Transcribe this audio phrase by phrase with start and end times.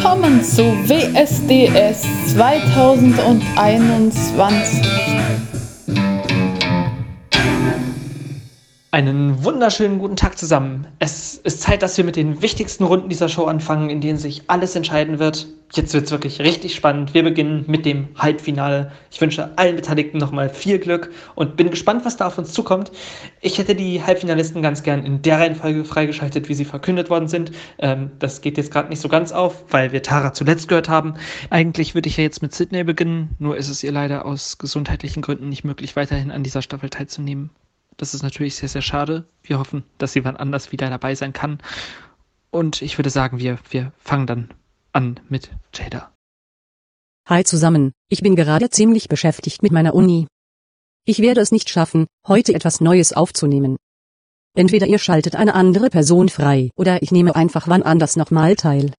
[0.00, 4.80] Willkommen zu WSDS 2021.
[8.90, 10.86] Einen wunderschönen guten Tag zusammen.
[10.98, 14.44] Es ist Zeit, dass wir mit den wichtigsten Runden dieser Show anfangen, in denen sich
[14.46, 15.46] alles entscheiden wird.
[15.74, 17.12] Jetzt wird es wirklich richtig spannend.
[17.12, 18.90] Wir beginnen mit dem Halbfinale.
[19.10, 22.90] Ich wünsche allen Beteiligten nochmal viel Glück und bin gespannt, was da auf uns zukommt.
[23.42, 27.52] Ich hätte die Halbfinalisten ganz gern in der Reihenfolge freigeschaltet, wie sie verkündet worden sind.
[27.78, 31.12] Ähm, das geht jetzt gerade nicht so ganz auf, weil wir Tara zuletzt gehört haben.
[31.50, 35.20] Eigentlich würde ich ja jetzt mit Sydney beginnen, nur ist es ihr leider aus gesundheitlichen
[35.20, 37.50] Gründen nicht möglich, weiterhin an dieser Staffel teilzunehmen.
[37.98, 39.26] Das ist natürlich sehr, sehr schade.
[39.42, 41.58] Wir hoffen, dass sie wann anders wieder dabei sein kann.
[42.50, 44.54] Und ich würde sagen, wir, wir fangen dann
[44.92, 46.14] an mit Jada.
[47.28, 50.28] Hi zusammen, ich bin gerade ziemlich beschäftigt mit meiner Uni.
[51.04, 53.76] Ich werde es nicht schaffen, heute etwas Neues aufzunehmen.
[54.56, 58.92] Entweder ihr schaltet eine andere Person frei oder ich nehme einfach wann anders nochmal teil.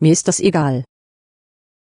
[0.00, 0.84] Mir ist das egal.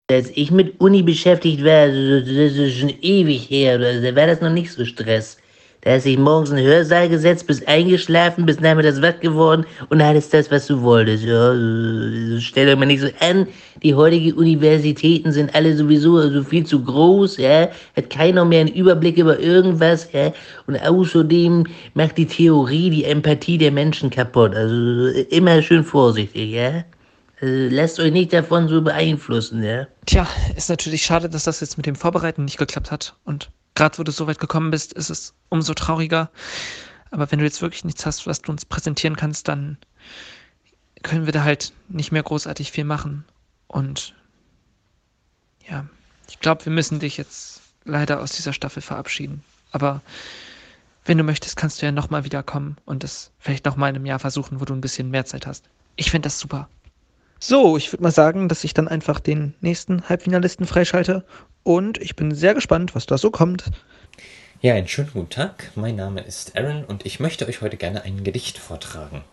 [0.09, 4.49] Als ich mit Uni beschäftigt war, das ist schon ewig her, da war das noch
[4.49, 5.38] nicht so Stress.
[5.81, 10.03] Da hast dich morgens in den Hörsaal gesetzt, bist eingeschlafen, bist nachmittags wach geworden und
[10.03, 11.23] hattest das, was du wolltest.
[11.23, 11.53] Ja,
[12.41, 13.47] stell dir mal nicht so an,
[13.81, 18.73] die heutigen Universitäten sind alle sowieso so viel zu groß, ja, hat keiner mehr einen
[18.75, 20.33] Überblick über irgendwas, ja,
[20.67, 24.53] und außerdem macht die Theorie die Empathie der Menschen kaputt.
[24.53, 26.83] Also immer schön vorsichtig, ja.
[27.39, 29.87] Also, lasst euch nicht davon so beeinflussen, ja.
[30.05, 33.97] Tja, ist natürlich schade, dass das jetzt mit dem Vorbereiten nicht geklappt hat und gerade
[33.97, 36.29] wo du so weit gekommen bist, ist es umso trauriger.
[37.11, 39.77] Aber wenn du jetzt wirklich nichts hast, was du uns präsentieren kannst, dann
[41.01, 43.25] können wir da halt nicht mehr großartig viel machen.
[43.67, 44.15] Und
[45.67, 45.85] ja,
[46.27, 49.43] ich glaube, wir müssen dich jetzt leider aus dieser Staffel verabschieden.
[49.71, 50.01] Aber
[51.05, 54.19] wenn du möchtest, kannst du ja nochmal wiederkommen und das vielleicht nochmal in einem Jahr
[54.19, 55.69] versuchen, wo du ein bisschen mehr Zeit hast.
[55.95, 56.69] Ich finde das super.
[57.41, 61.23] So, ich würde mal sagen, dass ich dann einfach den nächsten Halbfinalisten freischalte
[61.63, 63.63] und ich bin sehr gespannt, was da so kommt.
[64.61, 65.71] Ja, einen schönen guten Tag.
[65.75, 69.23] Mein Name ist Aaron und ich möchte euch heute gerne ein Gedicht vortragen.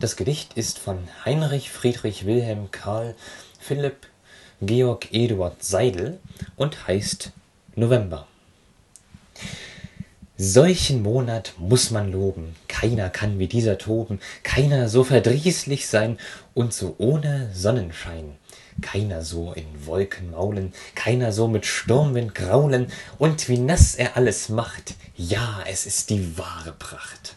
[0.00, 3.14] Das Gedicht ist von Heinrich Friedrich Wilhelm Karl
[3.60, 4.06] Philipp
[4.62, 6.18] Georg Eduard Seidel
[6.56, 7.32] und heißt
[7.76, 8.26] November.
[10.38, 16.18] Solchen Monat muss man loben, keiner kann wie dieser toben, keiner so verdrießlich sein.
[16.54, 18.36] Und so ohne Sonnenschein.
[18.80, 22.86] Keiner so in Wolken maulen, keiner so mit Sturmwind graulen,
[23.18, 27.36] und wie nass er alles macht, ja, es ist die wahre Pracht.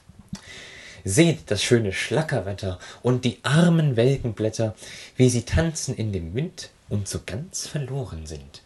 [1.03, 4.73] Seht das schöne Schlackerwetter und die armen Welkenblätter,
[5.17, 8.63] wie sie tanzen in dem Wind und so ganz verloren sind.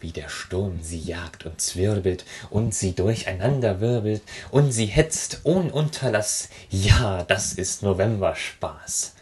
[0.00, 5.70] Wie der Sturm sie jagt und zwirbelt und sie durcheinander wirbelt und sie hetzt ohn
[5.70, 6.48] Unterlass.
[6.70, 9.16] Ja, das ist Novemberspaß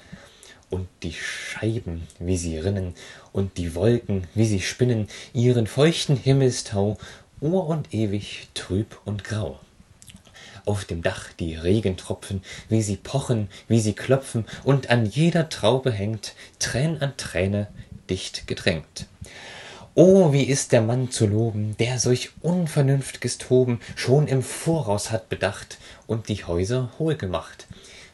[0.75, 2.95] und die Scheiben, wie sie rinnen,
[3.33, 6.99] und die Wolken, wie sie spinnen, ihren feuchten Himmelstau,
[7.41, 9.61] ur und ewig trüb und grau.
[10.67, 15.93] Auf dem Dach die Regentropfen, wie sie pochen, wie sie klopfen, und an jeder Traube
[15.93, 17.69] hängt Trän an Träne
[18.11, 19.07] dicht gedrängt.
[19.97, 25.29] O, wie ist der Mann zu loben, der solch unvernünftges Toben schon im Voraus hat
[25.29, 25.79] bedacht
[26.09, 27.69] und die Häuser hohl gemacht,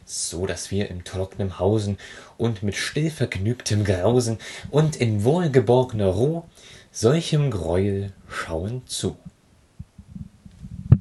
[0.05, 1.97] so dass wir im trocknen hausen
[2.37, 4.37] und mit stillvergnügtem grausen
[4.69, 6.43] und in wohlgeborgner ruh
[6.91, 9.17] solchem greuel schauen zu.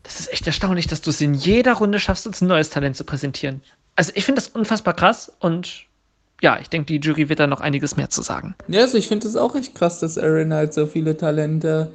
[0.03, 2.97] Das ist echt erstaunlich dass du es in jeder runde schaffst uns ein neues talent
[2.97, 3.61] zu präsentieren.
[3.97, 5.90] Also ich finde das unfassbar krass und
[6.43, 8.55] ja, ich denke, die Jury wird da noch einiges mehr zu sagen.
[8.69, 11.91] Ja, also ich finde es auch echt krass, dass Aaron halt so viele Talente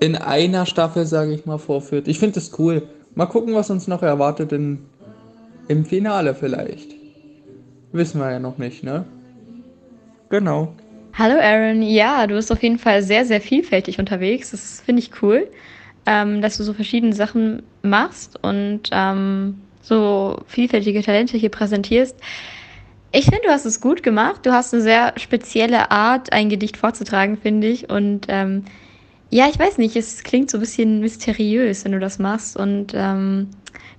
[0.00, 2.08] in einer Staffel, sage ich mal, vorführt.
[2.08, 2.82] Ich finde es cool.
[3.14, 4.78] Mal gucken, was uns noch erwartet in
[5.70, 6.96] im Finale vielleicht.
[7.92, 9.04] Wissen wir ja noch nicht, ne?
[10.28, 10.74] Genau.
[11.14, 14.50] Hallo Aaron, ja, du bist auf jeden Fall sehr, sehr vielfältig unterwegs.
[14.50, 15.48] Das finde ich cool,
[16.06, 22.16] ähm, dass du so verschiedene Sachen machst und ähm, so vielfältige Talente hier präsentierst.
[23.12, 24.46] Ich finde, du hast es gut gemacht.
[24.46, 27.90] Du hast eine sehr spezielle Art, ein Gedicht vorzutragen, finde ich.
[27.90, 28.64] Und ähm,
[29.30, 32.56] ja, ich weiß nicht, es klingt so ein bisschen mysteriös, wenn du das machst.
[32.56, 33.48] Und ähm,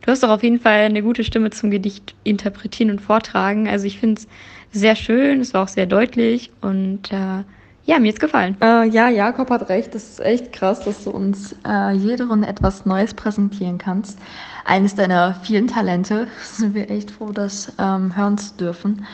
[0.02, 3.68] Du hast doch auf jeden Fall eine gute Stimme zum Gedicht interpretieren und vortragen.
[3.68, 4.28] Also ich finde es
[4.72, 7.44] sehr schön, es war auch sehr deutlich und äh,
[7.86, 8.58] ja, mir hat gefallen.
[8.62, 9.94] Äh, ja, Jakob hat recht.
[9.94, 14.18] Das ist echt krass, dass du uns äh, jede Runde etwas Neues präsentieren kannst.
[14.66, 16.28] Eines deiner vielen Talente.
[16.44, 19.06] Sind wir echt froh, das ähm, hören zu dürfen.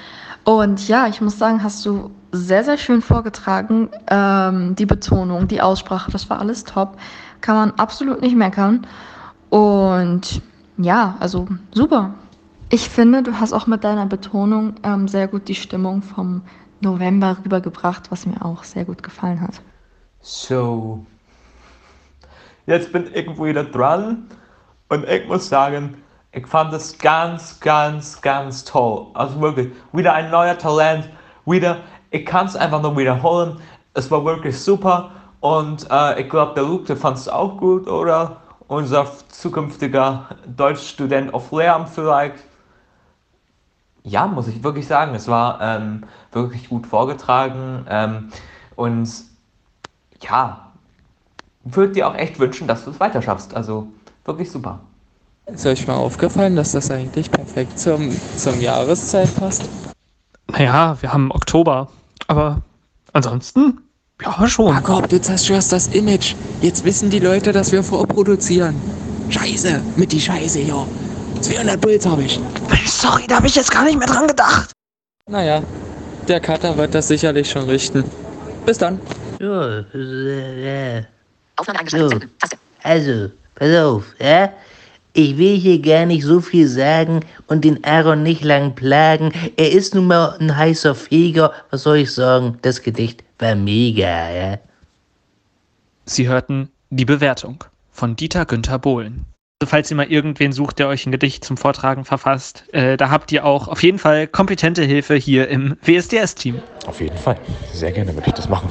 [0.44, 3.90] Und ja, ich muss sagen, hast du sehr, sehr schön vorgetragen.
[4.10, 6.98] Ähm, die Betonung, die Aussprache, das war alles top.
[7.42, 8.88] Kann man absolut nicht meckern.
[9.50, 10.42] Und
[10.78, 12.14] ja, also super.
[12.70, 16.42] Ich finde, du hast auch mit deiner Betonung ähm, sehr gut die Stimmung vom
[16.82, 19.62] November rübergebracht, was mir auch sehr gut gefallen hat.
[20.22, 21.06] So,
[22.66, 24.28] jetzt bin ich wieder dran
[24.90, 26.02] und ich muss sagen,
[26.32, 29.08] ich fand es ganz, ganz, ganz toll.
[29.14, 31.10] Also wirklich, wieder ein neuer Talent,
[31.46, 31.78] wieder,
[32.12, 33.60] ich kann es einfach nur wiederholen.
[33.94, 37.88] Es war wirklich super und äh, ich glaube, der Luke, der fand es auch gut,
[37.88, 38.38] oder?
[38.68, 42.36] Unser zukünftiger Deutschstudent auf Lehramt vielleicht.
[44.04, 48.30] Ja, muss ich wirklich sagen, es war ähm, wirklich gut vorgetragen ähm,
[48.76, 49.10] und
[50.22, 50.72] ja,
[51.64, 53.56] würde dir auch echt wünschen, dass du es weiter schaffst.
[53.56, 53.88] Also
[54.28, 54.80] wirklich super.
[55.48, 59.64] Ist euch mal aufgefallen, dass das eigentlich perfekt zum, zum Jahreszeit passt?
[60.52, 61.90] Naja, wir haben Oktober.
[62.28, 62.62] Aber
[63.14, 63.80] ansonsten,
[64.22, 64.74] ja, schon.
[64.74, 66.36] Jakob, du zerstörst das Image.
[66.62, 68.76] Jetzt wissen die Leute, dass wir vorproduzieren.
[69.30, 70.86] Scheiße, mit die Scheiße hier.
[71.42, 72.40] 200 Puls habe ich.
[72.86, 74.72] Sorry, da habe ich jetzt gar nicht mehr dran gedacht.
[75.30, 75.62] Naja,
[76.28, 78.04] der Cutter wird das sicherlich schon richten.
[78.66, 79.00] Bis dann.
[79.40, 79.62] So,
[79.98, 81.04] äh,
[81.88, 82.10] so.
[82.84, 84.52] Also, pass auf, ja?
[85.14, 89.32] Ich will hier gar nicht so viel sagen und den Aaron nicht lang plagen.
[89.58, 91.52] Er ist nun mal ein heißer Feger.
[91.72, 92.60] Was soll ich sagen?
[92.62, 94.60] Das Gedicht war mega, ja?
[96.06, 99.26] Sie hörten die Bewertung von Dieter Günther Bohlen.
[99.60, 103.10] Also falls ihr mal irgendwen sucht, der euch ein Gedicht zum Vortragen verfasst, äh, da
[103.10, 106.62] habt ihr auch auf jeden Fall kompetente Hilfe hier im WSDS-Team.
[106.86, 107.40] Auf jeden Fall.
[107.74, 108.70] Sehr gerne würde ich das machen.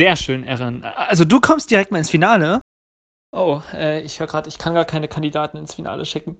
[0.00, 0.82] Sehr schön, Erin.
[0.82, 2.60] Also du kommst direkt mal ins Finale.
[3.36, 6.38] Oh, äh, ich höre gerade, ich kann gar keine Kandidaten ins Finale schicken.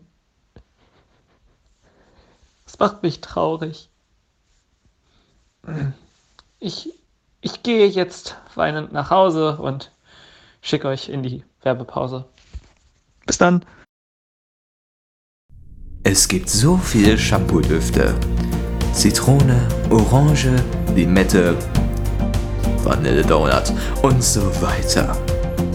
[2.65, 3.91] Das macht mich traurig.
[6.59, 6.95] Ich,
[7.43, 9.93] ich gehe jetzt weinend nach Hause und
[10.63, 12.25] schicke euch in die Werbepause.
[13.27, 13.63] Bis dann.
[16.03, 18.15] Es gibt so viele Shampoo-Düfte.
[18.95, 20.57] Zitrone, Orange,
[20.95, 21.59] Limette,
[22.83, 23.71] Vanille-Donut
[24.03, 25.15] und so weiter.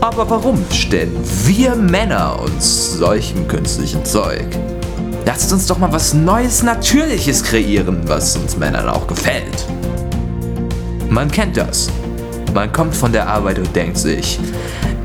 [0.02, 4.46] Aber warum stellen wir Männer uns solchem künstlichen Zeug?
[5.26, 9.66] Lasst uns doch mal was Neues, Natürliches kreieren, was uns Männern auch gefällt.
[11.10, 11.90] Man kennt das.
[12.54, 14.40] Man kommt von der Arbeit und denkt sich,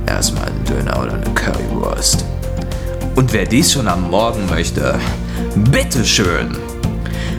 [0.06, 2.24] erstmal einen Döner oder eine Currywurst.
[3.14, 4.98] Und wer dies schon am Morgen möchte,
[5.70, 6.56] bitteschön.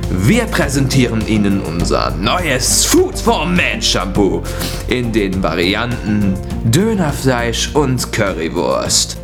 [0.09, 4.41] Wir präsentieren Ihnen unser neues Food for Man Shampoo
[4.87, 6.33] in den Varianten
[6.71, 9.17] Dönerfleisch und Currywurst.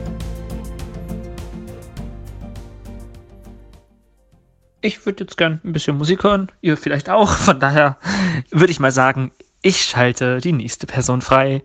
[4.82, 7.30] Ich würde jetzt gern ein bisschen Musik hören, ihr vielleicht auch.
[7.32, 7.98] Von daher
[8.52, 9.32] würde ich mal sagen,
[9.62, 11.64] ich schalte die nächste Person frei.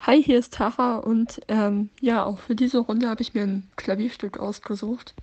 [0.00, 3.68] Hi, hier ist Tara und ähm, ja, auch für diese Runde habe ich mir ein
[3.74, 5.16] Klavierstück ausgesucht.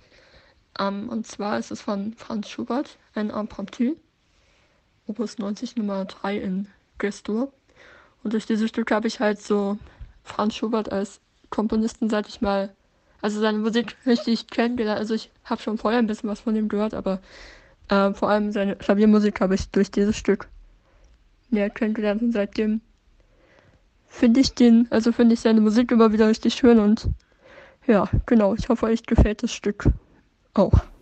[0.78, 3.96] Ähm, und zwar ist es von Franz Schubert, ein Impromptu,
[5.06, 6.68] Opus 90 Nummer 3 in
[6.98, 7.52] Gestur.
[8.22, 9.78] Und durch dieses Stück habe ich halt so
[10.24, 11.20] Franz Schubert als
[11.50, 12.74] Komponisten, seit ich mal,
[13.22, 14.98] also seine Musik richtig kennengelernt.
[14.98, 17.20] Also ich habe schon vorher ein bisschen was von ihm gehört, aber
[17.88, 20.48] äh, vor allem seine Klaviermusik habe ich durch dieses Stück
[21.50, 22.80] näher kennengelernt und seitdem
[24.08, 27.08] finde ich den, also finde ich seine Musik immer wieder richtig schön und
[27.86, 29.86] ja, genau, ich hoffe, euch gefällt das Stück
[30.58, 30.95] auch.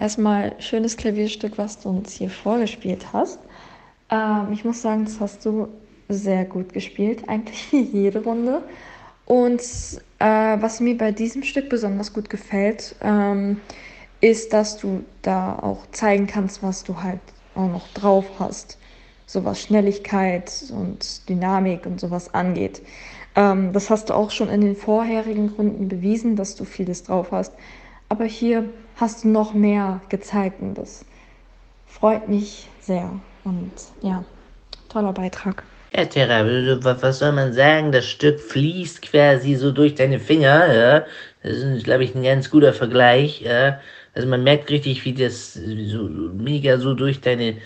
[0.00, 3.38] Erstmal schönes Klavierstück, was du uns hier vorgespielt hast.
[4.10, 5.68] Ähm, ich muss sagen, das hast du
[6.08, 8.62] sehr gut gespielt, eigentlich jede Runde.
[9.26, 9.60] Und
[10.18, 10.24] äh,
[10.60, 13.60] was mir bei diesem Stück besonders gut gefällt, ähm,
[14.20, 17.20] ist, dass du da auch zeigen kannst, was du halt
[17.54, 18.78] auch noch drauf hast.
[19.26, 22.82] So was Schnelligkeit und Dynamik und sowas angeht.
[23.36, 27.30] Ähm, das hast du auch schon in den vorherigen Runden bewiesen, dass du vieles drauf
[27.30, 27.52] hast.
[28.08, 28.68] Aber hier
[29.00, 31.04] hast du noch mehr gezeigt und das
[31.86, 33.10] freut mich sehr.
[33.44, 34.22] Und ja,
[34.90, 35.62] toller Beitrag.
[35.96, 37.90] Ja, Terra, was soll man sagen?
[37.90, 41.06] Das Stück fließt quasi so durch deine Finger, ja.
[41.42, 43.80] Das ist, glaube ich, ein ganz guter Vergleich, ja.
[44.14, 46.02] Also man merkt richtig, wie das so
[46.34, 47.56] mega so durch deine,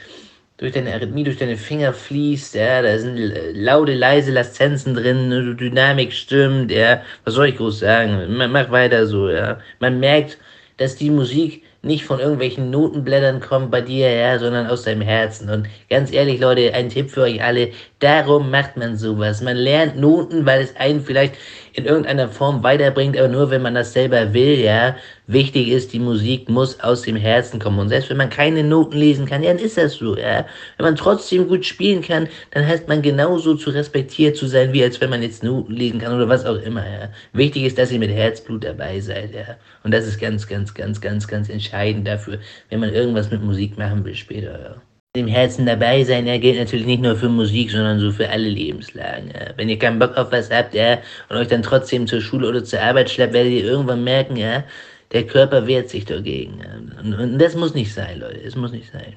[0.56, 2.80] durch deine Arrhythmie, durch deine Finger fließt, ja.
[2.80, 3.18] Da sind
[3.52, 7.02] laute, leise Laszenzen drin, ne, Dynamik stimmt, ja.
[7.24, 8.36] Was soll ich groß sagen?
[8.36, 9.58] Mach weiter so, ja.
[9.80, 10.38] Man merkt,
[10.76, 15.50] dass die Musik nicht von irgendwelchen Notenblättern kommt bei dir, ja, sondern aus deinem Herzen.
[15.50, 19.42] Und ganz ehrlich, Leute, ein Tipp für euch alle, darum macht man sowas.
[19.42, 21.34] Man lernt Noten, weil es einen vielleicht
[21.74, 24.96] in irgendeiner Form weiterbringt, aber nur wenn man das selber will, ja.
[25.26, 27.80] Wichtig ist, die Musik muss aus dem Herzen kommen.
[27.80, 30.46] Und selbst wenn man keine Noten lesen kann, ja, dann ist das so, ja.
[30.76, 34.84] Wenn man trotzdem gut spielen kann, dann heißt man genauso zu respektiert zu sein, wie
[34.84, 37.08] als wenn man jetzt Noten lesen kann oder was auch immer, ja.
[37.32, 39.56] Wichtig ist, dass ihr mit Herzblut dabei seid, ja.
[39.82, 42.38] Und das ist ganz, ganz, ganz, ganz, ganz entscheidend dafür,
[42.70, 46.58] wenn man irgendwas mit Musik machen will später, ja dem Herzen dabei sein, ja, gilt
[46.58, 49.28] natürlich nicht nur für Musik, sondern so für alle Lebenslagen.
[49.28, 49.56] Ja.
[49.56, 52.64] Wenn ihr keinen Bock auf was habt, ja, und euch dann trotzdem zur Schule oder
[52.64, 54.64] zur Arbeit schleppt, werdet ihr irgendwann merken, ja,
[55.12, 56.58] der Körper wehrt sich dagegen.
[56.58, 57.00] Ja.
[57.00, 59.16] Und, und, das muss nicht sein, Leute, es muss nicht sein.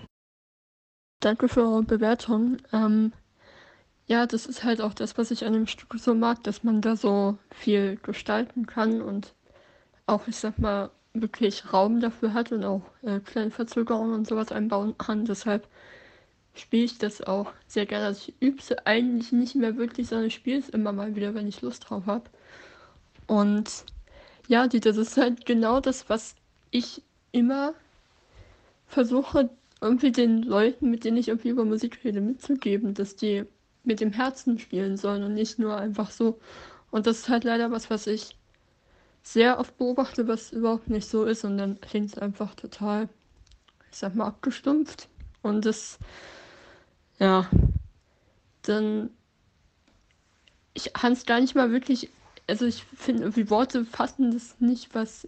[1.20, 2.58] Danke für eure Bewertung.
[2.72, 3.12] Ähm,
[4.06, 6.82] ja, das ist halt auch das, was ich an dem Stück so mag, dass man
[6.82, 9.34] da so viel gestalten kann und
[10.06, 14.52] auch, ich sag mal, wirklich Raum dafür hat und auch äh, kleine Verzögerungen und sowas
[14.52, 15.26] einbauen kann.
[15.26, 15.68] Deshalb
[16.60, 18.08] spiele ich das auch sehr gerne.
[18.08, 21.34] Also ich übe es eigentlich nicht mehr wirklich, sondern ich spiele es immer mal wieder,
[21.34, 22.30] wenn ich Lust drauf habe.
[23.28, 23.86] Und
[24.48, 26.36] ja, das ist halt genau das, was
[26.72, 27.74] ich immer
[28.88, 29.50] versuche,
[29.82, 33.46] irgendwie den Leuten, mit denen ich irgendwie über Musik rede, mitzugeben, dass die
[33.84, 36.40] mit dem Herzen spielen sollen und nicht nur einfach so.
[36.90, 38.36] Und das ist halt leider was, was ich
[39.22, 43.10] sehr oft beobachte, was überhaupt nicht so ist und dann klingt es einfach total,
[43.92, 45.10] ich sag mal, abgestumpft.
[45.42, 46.00] Und das,
[47.20, 47.50] ja,
[48.64, 49.10] dann,
[50.74, 52.10] ich kann es gar nicht mal wirklich,
[52.48, 55.28] also ich finde, irgendwie Worte fassen das nicht, was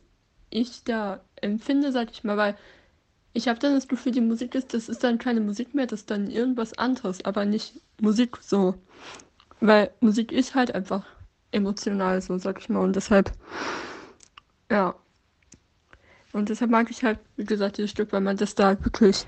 [0.50, 2.58] ich da empfinde, sag ich mal, weil
[3.34, 6.02] ich habe dann das Gefühl, die Musik ist, das ist dann keine Musik mehr, das
[6.02, 8.76] ist dann irgendwas anderes, aber nicht Musik so.
[9.60, 11.06] Weil Musik ist halt einfach
[11.52, 12.80] emotional, so sag ich mal.
[12.80, 13.32] Und deshalb
[14.72, 14.96] ja.
[16.32, 19.28] Und deshalb mag ich halt, wie gesagt, dieses Stück, weil man das da wirklich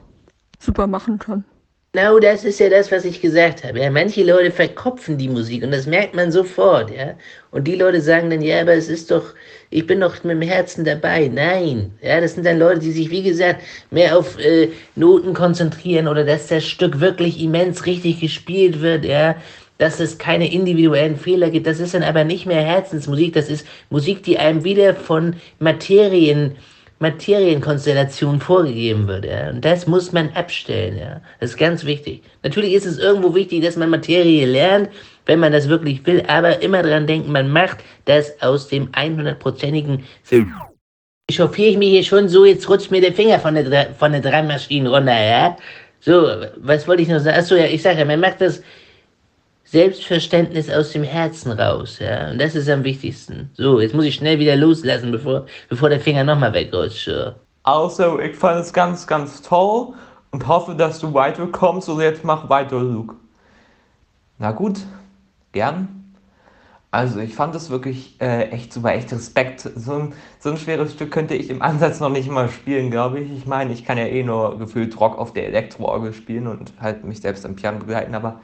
[0.60, 1.46] super machen kann.
[1.94, 3.82] Genau das ist ja das, was ich gesagt habe.
[3.82, 7.16] Ja, manche Leute verkopfen die Musik und das merkt man sofort, ja.
[7.52, 9.34] Und die Leute sagen dann, ja, aber es ist doch,
[9.72, 11.28] ich bin doch mit dem Herzen dabei.
[11.28, 16.08] Nein, ja, das sind dann Leute, die sich, wie gesagt, mehr auf äh, Noten konzentrieren
[16.08, 19.36] oder dass das Stück wirklich immens richtig gespielt wird, ja
[19.82, 21.66] dass es keine individuellen Fehler gibt.
[21.66, 26.56] Das ist dann aber nicht mehr Herzensmusik, das ist Musik, die einem wieder von Materien,
[27.02, 29.26] Materienkonstellationen vorgegeben wird.
[29.26, 29.50] Ja?
[29.50, 30.98] Und das muss man abstellen.
[30.98, 31.22] Ja?
[31.40, 32.24] Das ist ganz wichtig.
[32.44, 34.90] Natürlich ist es irgendwo wichtig, dass man Materie lernt,
[35.26, 40.04] wenn man das wirklich will, aber immer dran denken, man macht das aus dem 100%igen
[40.24, 40.54] Film.
[41.32, 44.22] Chauffiere ich mich hier schon so, jetzt rutscht mir der Finger von der, von der
[44.22, 45.58] Drei-Maschinen runter, ja?
[46.02, 47.38] So, was wollte ich noch sagen?
[47.38, 48.62] Achso, ja, ich sage ja, man macht das
[49.72, 52.32] Selbstverständnis aus dem Herzen raus, ja.
[52.32, 53.52] Und das ist am wichtigsten.
[53.54, 57.10] So, jetzt muss ich schnell wieder loslassen, bevor, bevor der Finger nochmal wegrutscht.
[57.64, 59.94] Also, ich fand es ganz, ganz toll
[60.32, 61.88] und hoffe, dass du weiterkommst.
[61.88, 63.16] Und jetzt mach weiter, Luke.
[64.40, 64.80] Na gut,
[65.54, 66.16] gern.
[66.92, 69.62] Also, ich fand es wirklich äh, echt super, echt Respekt.
[69.62, 73.22] So ein, so ein schweres Stück könnte ich im Ansatz noch nicht mal spielen, glaube
[73.22, 73.32] ich.
[73.32, 77.06] Ich meine, ich kann ja eh nur gefühlt Rock auf der Elektroorgel spielen und halt
[77.06, 78.42] mich selbst am Piano begleiten, aber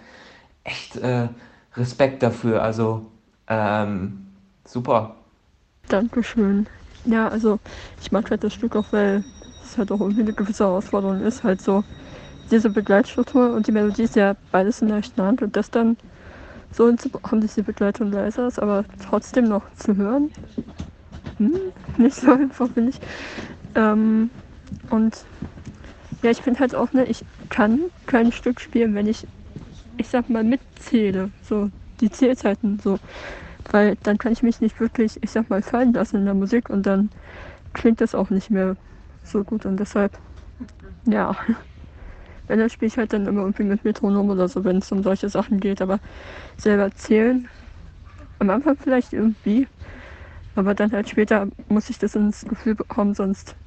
[0.68, 1.28] echt äh,
[1.76, 2.62] Respekt dafür.
[2.62, 3.06] Also
[3.48, 4.28] ähm,
[4.66, 5.16] super.
[5.88, 6.68] Dankeschön.
[7.06, 7.60] Ja, also
[8.02, 9.24] ich mag halt das Stück auch, weil
[9.64, 11.84] es halt auch irgendwie eine gewisse Herausforderung ist, halt so
[12.52, 15.98] diese Begleitstruktur und die Melodie ist ja beides in der rechten Hand und das dann
[16.72, 20.32] so hinzubekommen, dass die Begleitung leiser ist, aber trotzdem noch zu hören.
[21.38, 21.54] Hm,
[21.98, 23.00] nicht so einfach, finde ich.
[23.76, 24.30] Ähm,
[24.90, 25.26] und
[26.22, 29.28] ja, ich finde halt auch, ne, ich kann kein Stück spielen, wenn ich
[29.98, 33.00] ich sag mal, mitzähle, so die Zählzeiten so.
[33.72, 36.70] Weil dann kann ich mich nicht wirklich, ich sag mal, fallen lassen in der Musik
[36.70, 37.10] und dann
[37.74, 38.76] klingt das auch nicht mehr
[39.24, 40.18] so gut und deshalb,
[41.06, 41.36] ja.
[42.48, 45.04] Wenn, dann spiele ich halt dann immer irgendwie mit Metronom oder so, wenn es um
[45.04, 45.82] solche Sachen geht.
[45.82, 46.00] Aber
[46.56, 47.50] selber zählen,
[48.40, 49.68] am Anfang vielleicht irgendwie,
[50.56, 53.58] aber dann halt später muss ich das ins Gefühl bekommen, sonst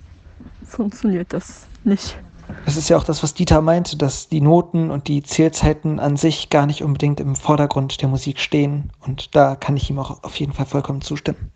[0.65, 2.19] funktioniert das nicht.
[2.65, 6.17] Das ist ja auch das, was Dieter meinte, dass die Noten und die Zählzeiten an
[6.17, 8.93] sich gar nicht unbedingt im Vordergrund der Musik stehen.
[9.07, 11.51] Und da kann ich ihm auch auf jeden Fall vollkommen zustimmen.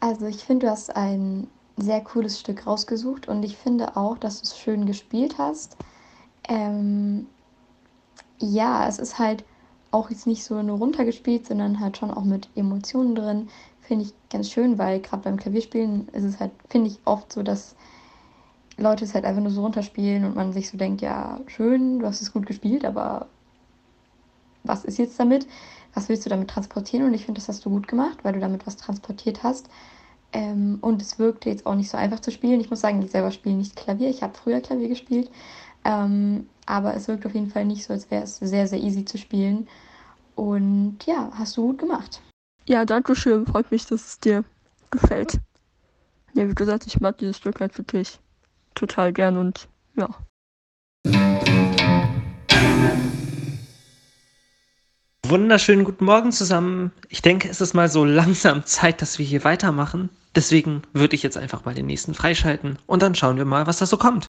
[0.00, 4.40] Also ich finde, du hast ein sehr cooles Stück rausgesucht und ich finde auch, dass
[4.40, 5.76] du es schön gespielt hast.
[6.48, 7.26] Ähm,
[8.38, 9.44] ja, es ist halt
[9.90, 13.48] auch jetzt nicht so nur runtergespielt, sondern halt schon auch mit Emotionen drin.
[13.80, 17.42] Finde ich ganz schön, weil gerade beim Klavierspielen ist es halt, finde ich, oft so,
[17.42, 17.76] dass
[18.76, 22.06] Leute es halt einfach nur so runterspielen und man sich so denkt, ja, schön, du
[22.06, 23.28] hast es gut gespielt, aber
[24.64, 25.46] was ist jetzt damit?
[25.92, 27.06] Was willst du damit transportieren?
[27.06, 29.68] Und ich finde, das hast du gut gemacht, weil du damit was transportiert hast.
[30.32, 32.60] Ähm, und es wirkte jetzt auch nicht so einfach zu spielen.
[32.60, 34.10] Ich muss sagen, ich selber spiele nicht Klavier.
[34.10, 35.30] Ich habe früher Klavier gespielt.
[35.84, 39.04] Ähm, aber es wirkt auf jeden Fall nicht so, als wäre es sehr, sehr easy
[39.04, 39.68] zu spielen.
[40.34, 42.20] Und ja, hast du gut gemacht.
[42.66, 43.46] Ja, danke schön.
[43.46, 44.44] Freut mich, dass es dir
[44.90, 45.38] gefällt.
[46.32, 48.18] Ja, wie gesagt, ich mag dieses Stück halt wirklich
[48.74, 50.08] total gern und ja.
[55.26, 56.92] Wunderschönen guten Morgen zusammen.
[57.08, 60.10] Ich denke, es ist mal so langsam Zeit, dass wir hier weitermachen.
[60.34, 63.78] Deswegen würde ich jetzt einfach mal den nächsten freischalten und dann schauen wir mal, was
[63.78, 64.26] da so kommt.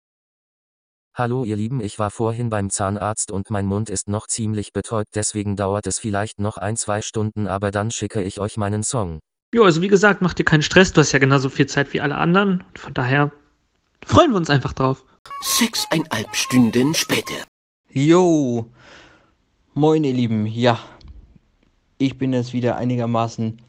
[1.14, 5.16] Hallo ihr Lieben, ich war vorhin beim Zahnarzt und mein Mund ist noch ziemlich betäubt,
[5.16, 9.20] deswegen dauert es vielleicht noch ein, zwei Stunden, aber dann schicke ich euch meinen Song.
[9.54, 12.02] Jo, also wie gesagt, mach dir keinen Stress, du hast ja genauso viel Zeit wie
[12.02, 12.64] alle anderen.
[12.76, 13.32] Von daher
[14.04, 15.04] freuen wir uns einfach drauf.
[15.42, 17.46] Sechseinhalb Stunden später.
[17.92, 18.70] Jo,
[19.74, 20.80] moin ihr Lieben, ja,
[21.98, 23.62] ich bin jetzt wieder einigermaßen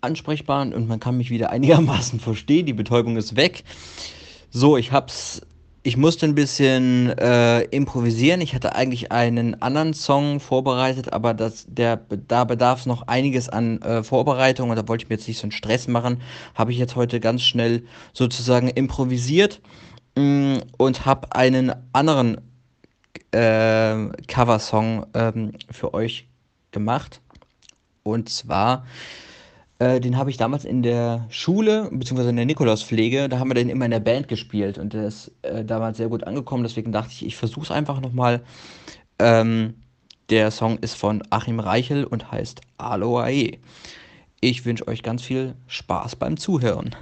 [0.00, 2.66] ansprechbar und man kann mich wieder einigermaßen verstehen.
[2.66, 3.64] Die Betäubung ist weg.
[4.50, 5.42] So, ich hab's
[5.86, 8.40] ich musste ein bisschen äh, improvisieren.
[8.40, 13.50] Ich hatte eigentlich einen anderen Song vorbereitet, aber das, der, da bedarf es noch einiges
[13.50, 16.22] an äh, Vorbereitung und da wollte ich mir jetzt nicht so einen Stress machen.
[16.54, 19.60] Habe ich jetzt heute ganz schnell sozusagen improvisiert
[20.16, 22.38] mh, mm, und habe einen anderen
[23.32, 26.26] äh, Coversong ähm, für euch
[26.72, 27.20] gemacht.
[28.04, 28.86] Und zwar
[29.78, 33.54] äh, den habe ich damals in der Schule, beziehungsweise in der Nikolauspflege, da haben wir
[33.54, 36.92] den immer in der Band gespielt und der ist äh, damals sehr gut angekommen, deswegen
[36.92, 38.42] dachte ich, ich versuche es einfach nochmal.
[39.18, 39.74] Ähm,
[40.30, 43.58] der Song ist von Achim Reichel und heißt Aloae.
[44.40, 46.94] Ich wünsche euch ganz viel Spaß beim Zuhören.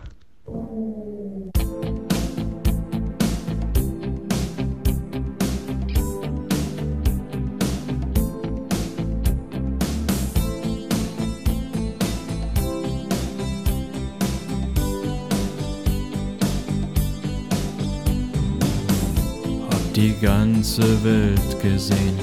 [20.22, 22.16] Ganze Welt gesehen.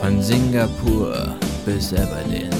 [0.00, 2.50] Von Singapur bis Aberdeen.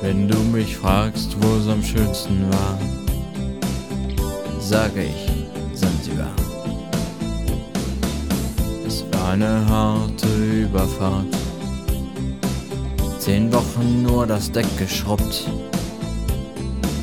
[0.00, 2.76] Wenn du mich fragst, wo es am schönsten war,
[4.58, 6.34] sage ich Zanzibar.
[8.84, 10.26] Es war eine harte
[10.64, 11.32] Überfahrt.
[13.20, 15.48] Zehn Wochen nur das Deck geschrubbt.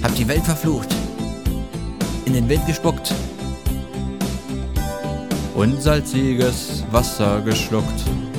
[0.03, 0.93] Hab die Welt verflucht.
[2.25, 3.13] In den Wind gespuckt
[5.59, 7.99] und salziges Wasser geschluckt.
[8.05, 8.29] Hm.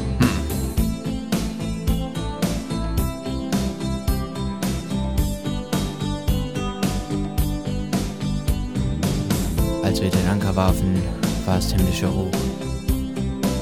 [9.85, 11.03] Als wir den Anker warfen,
[11.45, 12.31] war es himmlischer Ruhe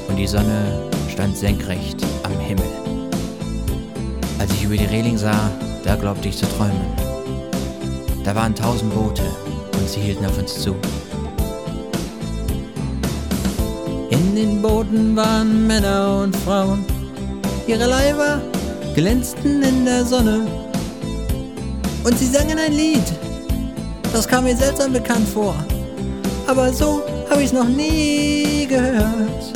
[0.07, 2.63] und die Sonne stand senkrecht am Himmel.
[4.39, 5.51] Als ich über die Reling sah,
[5.83, 6.87] da glaubte ich zu träumen.
[8.23, 9.23] Da waren tausend Boote
[9.73, 10.77] und sie hielten auf uns zu.
[14.19, 16.83] In den Booten waren Männer und Frauen.
[17.67, 18.41] Ihre Leiber
[18.93, 20.45] glänzten in der Sonne.
[22.03, 23.03] Und sie sangen ein Lied.
[24.11, 25.55] Das kam mir seltsam bekannt vor.
[26.47, 29.53] Aber so habe ich es noch nie gehört.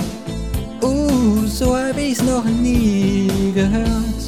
[0.82, 4.23] Uh, so habe ich es noch nie gehört.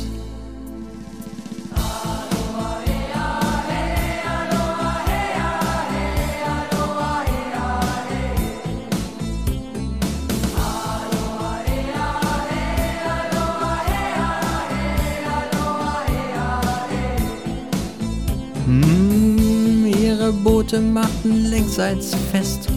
[21.75, 22.69] Längsseits fest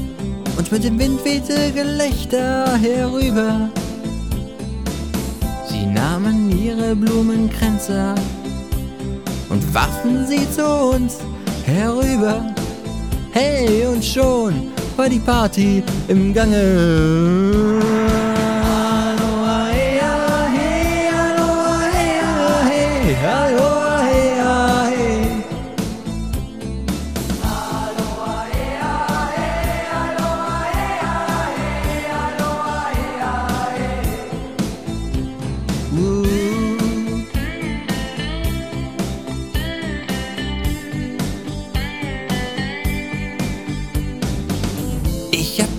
[0.56, 3.70] und mit dem Wind wehte Gelächter herüber.
[5.68, 8.14] Sie nahmen ihre Blumenkränze
[9.50, 11.18] und warfen sie zu uns
[11.64, 12.44] herüber,
[13.30, 17.77] Hey, und schon war die Party im Gange.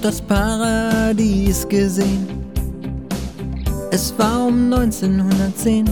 [0.10, 2.28] Das Paradies gesehen.
[3.92, 5.86] Es war um 1910.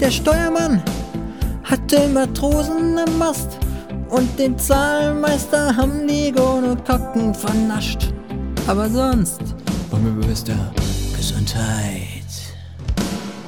[0.00, 0.82] Der Steuermann
[1.62, 3.60] hatte Matrosen am Mast
[4.10, 8.12] und den Zahlmeister haben die Gonokokken vernascht.
[8.66, 9.40] Aber sonst
[9.92, 10.72] war mir bewusst der
[11.16, 12.34] Gesundheit.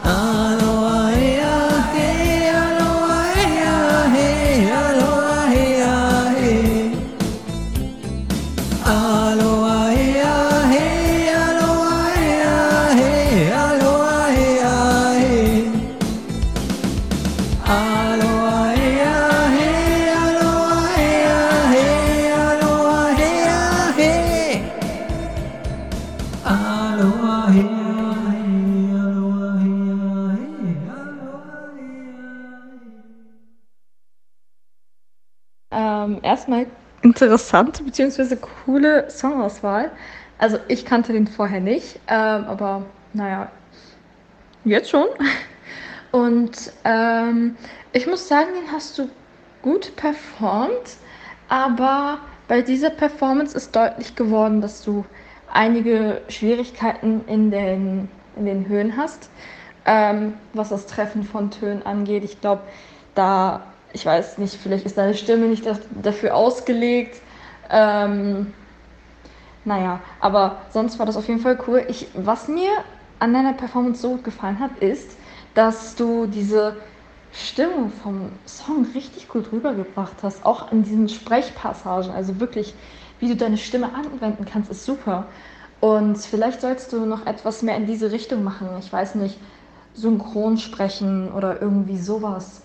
[0.04, 0.55] Aloha,
[17.68, 24.70] Aloha, hey, ah, hey, aloha, hey, ah, hey, aloha, hey, ah, hey.
[26.44, 32.10] Aloha, hey, ah, hey, aloha, hey, ah, hey,
[35.72, 36.66] Ähm, erstmal
[37.02, 38.36] interessante bzw.
[38.36, 39.90] coole Songauswahl.
[40.38, 43.50] Also ich kannte den vorher nicht, ähm, aber naja,
[44.64, 45.08] jetzt schon.
[46.16, 47.56] Und ähm,
[47.92, 49.10] ich muss sagen, den hast du
[49.60, 50.96] gut performt,
[51.50, 55.04] aber bei dieser Performance ist deutlich geworden, dass du
[55.52, 59.28] einige Schwierigkeiten in den, in den Höhen hast,
[59.84, 62.24] ähm, was das Treffen von Tönen angeht.
[62.24, 62.62] Ich glaube,
[63.14, 65.66] da, ich weiß nicht, vielleicht ist deine Stimme nicht
[66.02, 67.20] dafür ausgelegt.
[67.68, 68.54] Ähm,
[69.66, 71.84] naja, aber sonst war das auf jeden Fall cool.
[71.88, 72.70] Ich, was mir
[73.18, 75.18] an deiner Performance so gut gefallen hat, ist,
[75.56, 76.76] dass du diese
[77.32, 82.12] Stimmung vom Song richtig gut rübergebracht hast, auch in diesen Sprechpassagen.
[82.12, 82.74] Also wirklich,
[83.18, 85.26] wie du deine Stimme anwenden kannst, ist super.
[85.80, 88.68] Und vielleicht sollst du noch etwas mehr in diese Richtung machen.
[88.78, 89.38] Ich weiß nicht,
[89.94, 92.60] synchron sprechen oder irgendwie sowas.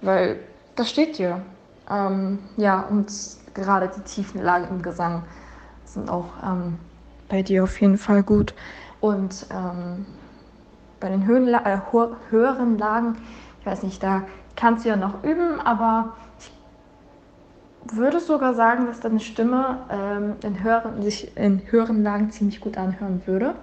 [0.00, 0.38] Weil
[0.76, 1.42] das steht dir.
[1.90, 3.12] Ähm, ja, und
[3.54, 5.24] gerade die tiefen Lagen im Gesang
[5.84, 6.78] sind auch ähm,
[7.28, 8.54] bei dir auf jeden Fall gut.
[9.00, 10.06] Und ähm,
[11.00, 11.78] bei den Höhenla äh,
[12.30, 13.16] höheren Lagen,
[13.60, 14.22] ich weiß nicht, da
[14.56, 20.62] kannst du ja noch üben, aber ich würde sogar sagen, dass deine Stimme ähm, in
[20.62, 23.54] höheren, sich in höheren Lagen ziemlich gut anhören würde.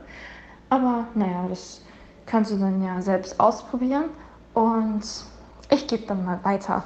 [0.70, 1.82] Aber naja, das
[2.26, 4.06] kannst du dann ja selbst ausprobieren.
[4.54, 5.04] Und
[5.70, 6.84] ich gebe dann mal weiter.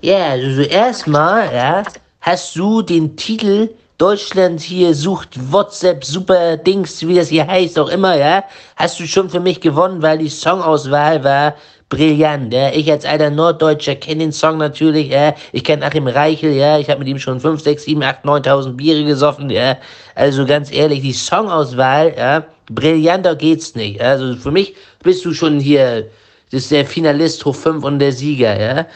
[0.00, 1.82] Ja, also erstmal, ja,
[2.20, 7.88] hast du den Titel Deutschland hier sucht WhatsApp Super Dings, wie das hier heißt, auch
[7.88, 8.42] immer, ja,
[8.74, 11.54] hast du schon für mich gewonnen, weil die Songauswahl war
[11.90, 12.72] brillant, ja.
[12.72, 15.32] Ich als alter Norddeutscher kenne den Song natürlich, ja.
[15.52, 16.76] Ich kenne Achim Reichel, ja.
[16.78, 19.76] Ich habe mit ihm schon 5, 6, 7, 8, 9.000 Biere gesoffen, ja.
[20.16, 24.00] Also ganz ehrlich, die Songauswahl, ja, brillanter geht's nicht.
[24.00, 26.08] Also für mich bist du schon hier,
[26.50, 28.86] das ist der Finalist hoch 5 und der Sieger, ja.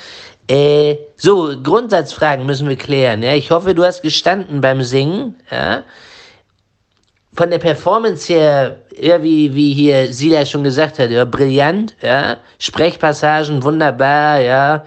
[0.49, 3.23] Äh, so, Grundsatzfragen müssen wir klären.
[3.23, 3.35] Ja?
[3.35, 5.37] Ich hoffe, du hast gestanden beim Singen.
[5.51, 5.85] Ja?
[7.35, 12.39] Von der Performance her, ja, wie, wie hier Sila schon gesagt hat, ja, brillant, ja.
[12.59, 14.85] Sprechpassagen wunderbar, ja.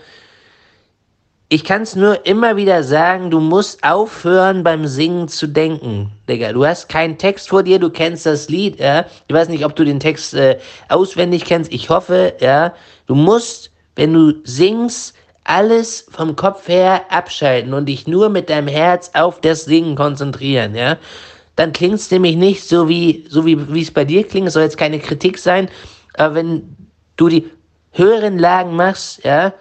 [1.48, 6.52] Ich kann es nur immer wieder sagen, du musst aufhören beim Singen zu denken, Digga.
[6.52, 9.06] Du hast keinen Text vor dir, du kennst das Lied, ja.
[9.28, 10.58] Ich weiß nicht, ob du den Text äh,
[10.90, 11.72] auswendig kennst.
[11.72, 12.74] Ich hoffe, ja.
[13.06, 15.14] Du musst, wenn du singst,
[15.52, 20.76] alles vom Kopf her abschalten und dich nur mit deinem Herz auf das Singen konzentrieren,
[20.76, 20.98] ja.
[21.58, 24.48] Dann klingt es nämlich nicht so wie, so wie, es bei dir klingt.
[24.48, 25.70] Es soll jetzt keine Kritik sein,
[26.16, 26.78] aber wenn
[27.18, 27.52] du die
[27.92, 29.54] höheren Lagen machst, ja,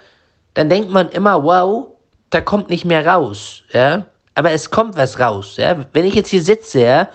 [0.55, 1.89] dann denkt man immer, wow,
[2.31, 4.07] da kommt nicht mehr raus, ja.
[4.37, 5.85] Aber es kommt was raus, ja.
[5.93, 7.09] Wenn ich jetzt hier sitze, ja,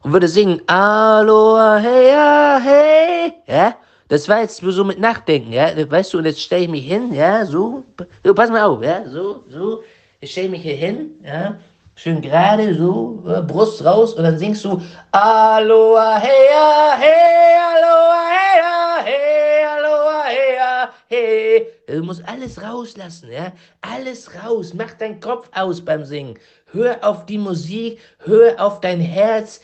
[0.00, 3.76] und würde singen, Aloha, hey, ja, hey, ja,
[4.08, 5.70] das war jetzt so mit Nachdenken, ja.
[5.90, 7.84] Weißt du, und jetzt stelle ich mich hin, ja, so.
[8.22, 8.34] so.
[8.34, 9.82] Pass mal auf, ja, so, so.
[10.20, 11.58] Ich stelle mich hier hin, ja.
[11.96, 14.80] Schön gerade, so, äh, Brust raus, und dann singst du
[15.12, 21.66] Aloha, hey, ja, hey, Aloha, hey, ja, hey, Aloha, hey, ja, hey.
[21.86, 23.52] Du musst alles rauslassen, ja.
[23.80, 24.74] Alles raus.
[24.74, 26.38] Mach deinen Kopf aus beim Singen.
[26.72, 29.60] Hör auf die Musik, hör auf dein Herz.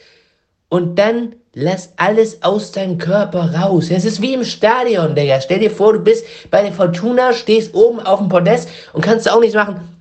[0.71, 3.91] Und dann lass alles aus deinem Körper raus.
[3.91, 5.41] Es ist wie im Stadion, Digga.
[5.41, 9.31] Stell dir vor, du bist bei der Fortuna, stehst oben auf dem Podest und kannst
[9.31, 9.99] auch nichts machen.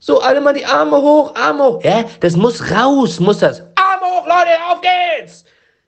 [0.00, 1.84] So, alle mal die Arme hoch, Arme hoch.
[1.84, 3.60] Ja, das muss raus, muss das.
[3.76, 5.44] Arme hoch, Leute, auf geht's!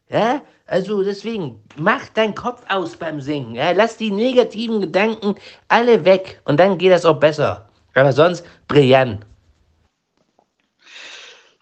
[0.09, 3.57] Ja, also deswegen, mach deinen Kopf aus beim Singen.
[3.57, 5.35] Ja, lass die negativen Gedanken
[5.67, 7.69] alle weg und dann geht das auch besser.
[7.95, 9.27] Aber sonst brillant.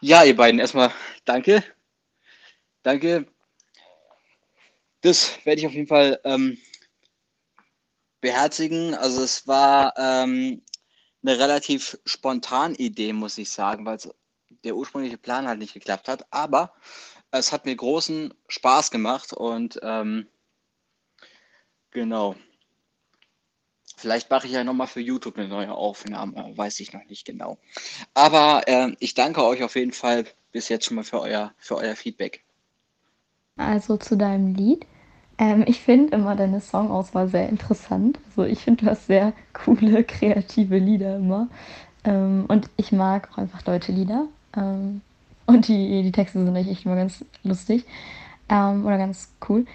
[0.01, 0.91] Ja, ihr beiden, erstmal
[1.25, 1.63] danke.
[2.89, 3.27] Danke.
[5.03, 6.57] Das werde ich auf jeden Fall ähm,
[8.23, 8.95] beherzigen.
[8.95, 10.63] Also es war ähm,
[11.23, 13.99] eine relativ spontane Idee, muss ich sagen, weil
[14.65, 16.33] der ursprüngliche Plan halt nicht geklappt hat.
[16.33, 16.73] Aber
[17.31, 20.27] es hat mir großen Spaß gemacht und ähm,
[21.91, 22.37] genau.
[23.99, 27.59] Vielleicht mache ich ja nochmal für YouTube eine neue Aufnahme, weiß ich noch nicht genau.
[28.15, 31.77] Aber äh, ich danke euch auf jeden Fall bis jetzt schon mal für euer, für
[31.77, 32.48] euer Feedback.
[33.59, 34.87] Also zu deinem Lied.
[35.39, 38.19] Ähm, ich finde immer deine Songauswahl sehr interessant.
[38.29, 41.49] Also ich finde, du hast sehr coole, kreative Lieder immer.
[42.05, 44.27] Ähm, und ich mag auch einfach deutsche Lieder.
[44.57, 45.03] Ähm,
[45.47, 47.85] und die, die Texte sind echt immer ganz lustig.
[48.49, 49.67] Ähm, oder ganz cool.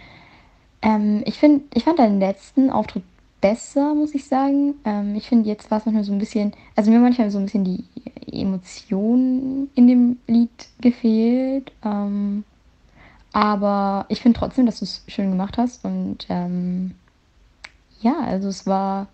[0.82, 3.04] Ähm, ich, find, ich fand deinen letzten Auftritt
[3.40, 4.76] besser, muss ich sagen.
[4.86, 7.46] Ähm, ich finde, jetzt war es manchmal so ein bisschen, also mir manchmal so ein
[7.46, 7.84] bisschen die
[8.32, 11.72] Emotion in dem Lied gefehlt.
[11.84, 12.44] Ähm,
[13.34, 15.84] aber ich finde trotzdem, dass du es schön gemacht hast.
[15.84, 16.94] Und ähm,
[18.00, 19.08] ja, also es war,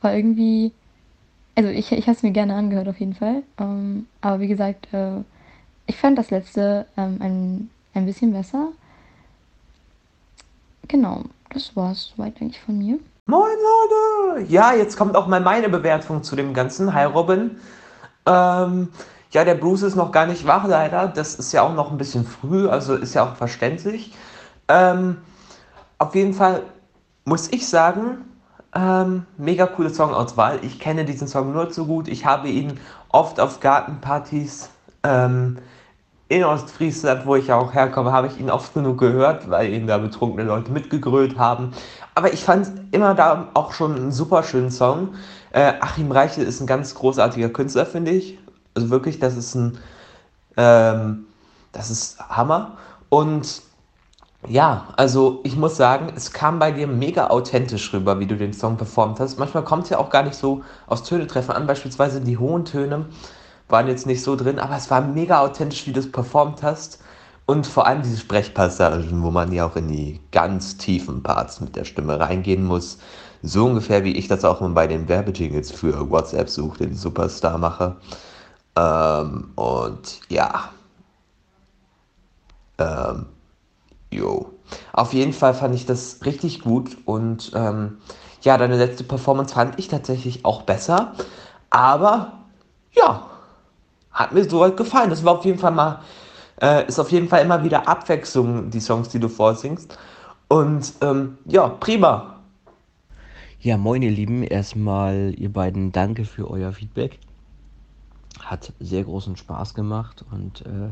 [0.00, 0.72] war irgendwie,
[1.54, 3.42] also ich, ich habe es mir gerne angehört auf jeden Fall.
[3.58, 5.20] Ähm, aber wie gesagt, äh,
[5.86, 8.68] ich fand das letzte ähm, ein, ein bisschen besser.
[10.88, 12.98] Genau, das war es soweit eigentlich von mir.
[13.26, 13.52] Moin
[14.32, 14.46] Leute!
[14.52, 16.92] Ja, jetzt kommt auch mal meine Bewertung zu dem Ganzen.
[16.92, 17.52] Hi Robin.
[18.26, 18.88] Ähm,
[19.32, 21.08] ja, der Bruce ist noch gar nicht wach, leider.
[21.08, 24.14] Das ist ja auch noch ein bisschen früh, also ist ja auch verständlich.
[24.68, 25.18] Ähm,
[25.98, 26.62] auf jeden Fall
[27.24, 28.24] muss ich sagen,
[28.74, 30.58] ähm, mega coole Songauswahl.
[30.62, 32.08] Ich kenne diesen Song nur zu gut.
[32.08, 34.70] Ich habe ihn oft auf Gartenpartys
[35.02, 35.58] ähm,
[36.28, 39.98] in Ostfriesland, wo ich auch herkomme, habe ich ihn oft genug gehört, weil ihn da
[39.98, 41.72] betrunkene Leute mitgegrölt haben.
[42.14, 45.14] Aber ich fand immer da auch schon einen super schönen Song.
[45.52, 48.38] Äh, Achim Reichel ist ein ganz großartiger Künstler, finde ich.
[48.74, 49.78] Also wirklich, das ist ein,
[50.56, 51.26] ähm,
[51.72, 52.76] das ist Hammer.
[53.08, 53.62] Und
[54.48, 58.52] ja, also ich muss sagen, es kam bei dir mega authentisch rüber, wie du den
[58.52, 59.38] Song performt hast.
[59.38, 63.06] Manchmal kommt es ja auch gar nicht so aus Tönetreffen an, beispielsweise die hohen Töne
[63.68, 67.00] waren jetzt nicht so drin, aber es war mega authentisch, wie du es performt hast.
[67.46, 71.74] Und vor allem diese Sprechpassagen, wo man ja auch in die ganz tiefen Parts mit
[71.74, 72.98] der Stimme reingehen muss.
[73.42, 77.58] So ungefähr wie ich das auch mal bei den Werbejingles für WhatsApp suche, den Superstar
[77.58, 77.96] mache.
[78.76, 80.70] Ähm, und ja.
[82.78, 83.26] Ähm,
[84.10, 84.52] jo.
[84.92, 87.98] Auf jeden Fall fand ich das richtig gut und ähm,
[88.42, 91.12] ja, deine letzte Performance fand ich tatsächlich auch besser.
[91.70, 92.32] Aber
[92.92, 93.26] ja,
[94.10, 95.10] hat mir soweit gefallen.
[95.10, 96.00] Das war auf jeden Fall mal,
[96.60, 99.96] äh, ist auf jeden Fall immer wieder Abwechslung, die Songs, die du vorsingst.
[100.48, 102.40] Und ähm, ja, prima.
[103.60, 104.42] Ja, moin ihr Lieben.
[104.42, 107.18] Erstmal ihr beiden danke für euer Feedback.
[108.40, 110.90] Hat sehr großen Spaß gemacht und äh,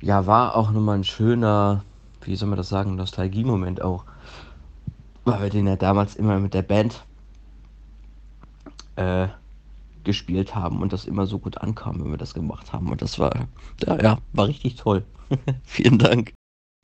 [0.00, 1.84] ja, war auch nochmal ein schöner,
[2.22, 4.04] wie soll man das sagen, Nostalgie-Moment auch.
[5.24, 7.04] Weil wir den ja damals immer mit der Band
[8.96, 9.28] äh,
[10.04, 12.90] gespielt haben und das immer so gut ankam, wenn wir das gemacht haben.
[12.90, 13.46] Und das war,
[13.86, 15.04] ja, ja war richtig toll.
[15.64, 16.32] Vielen Dank.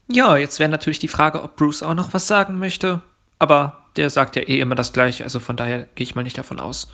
[0.09, 3.02] Ja, jetzt wäre natürlich die Frage, ob Bruce auch noch was sagen möchte.
[3.38, 6.38] Aber der sagt ja eh immer das Gleiche, also von daher gehe ich mal nicht
[6.38, 6.88] davon aus.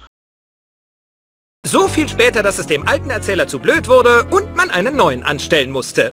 [1.66, 5.24] So viel später, dass es dem alten Erzähler zu blöd wurde und man einen neuen
[5.24, 6.12] anstellen musste.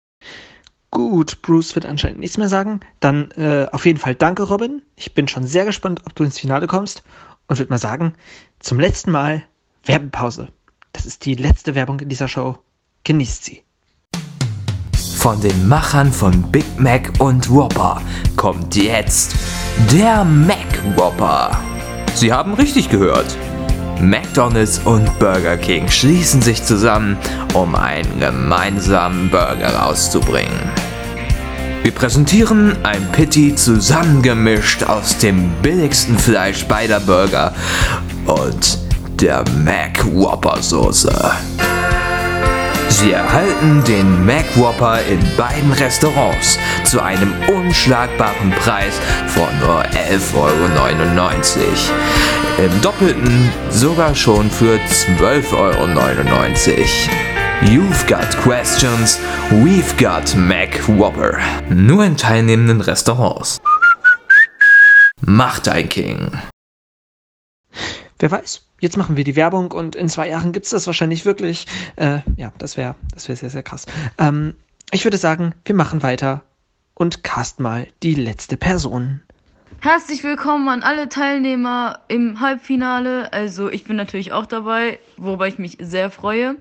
[0.90, 2.80] Gut, Bruce wird anscheinend nichts mehr sagen.
[3.00, 4.82] Dann äh, auf jeden Fall danke, Robin.
[4.96, 7.04] Ich bin schon sehr gespannt, ob du ins Finale kommst.
[7.48, 8.16] Und würde mal sagen,
[8.62, 9.44] zum letzten Mal
[9.86, 10.48] Werbepause.
[10.92, 12.58] Das ist die letzte Werbung in dieser Show.
[13.04, 13.62] Genießt sie.
[15.18, 18.02] Von den Machern von Big Mac und Whopper
[18.38, 19.36] kommt jetzt
[19.92, 21.56] der Mac Whopper.
[22.16, 23.38] Sie haben richtig gehört.
[24.02, 27.18] McDonald's und Burger King schließen sich zusammen,
[27.54, 30.60] um einen gemeinsamen Burger rauszubringen.
[31.84, 37.54] Wir präsentieren ein Pitty zusammengemischt aus dem billigsten Fleisch beider Burger
[38.26, 38.80] und
[39.20, 41.14] der Mac Whopper Soße.
[42.94, 50.36] Sie erhalten den Mac Whopper in beiden Restaurants zu einem unschlagbaren Preis von nur 11,99
[50.36, 52.64] Euro.
[52.64, 55.74] Im Doppelten sogar schon für 12,99 Euro.
[57.64, 61.40] You've got questions, we've got Mac Whopper.
[61.70, 63.60] Nur in teilnehmenden Restaurants.
[65.20, 66.32] Macht ein King.
[68.20, 71.66] Wer weiß, jetzt machen wir die Werbung und in zwei Jahren gibt's das wahrscheinlich wirklich.
[71.96, 73.86] Äh, ja, das wäre das wär sehr, sehr krass.
[74.20, 74.56] Ähm,
[74.92, 76.44] ich würde sagen, wir machen weiter
[76.94, 79.22] und cast mal die letzte Person.
[79.80, 83.32] Herzlich willkommen an alle Teilnehmer im Halbfinale.
[83.32, 86.58] Also ich bin natürlich auch dabei, wobei ich mich sehr freue.